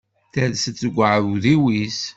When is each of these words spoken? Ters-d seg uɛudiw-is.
Ters-d 0.33 0.75
seg 0.83 0.95
uɛudiw-is. 1.03 2.01